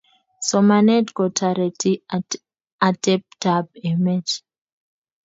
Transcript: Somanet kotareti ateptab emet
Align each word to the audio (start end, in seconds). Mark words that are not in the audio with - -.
Somanet 0.47 1.07
kotareti 1.17 1.91
ateptab 2.87 3.65
emet 3.89 4.27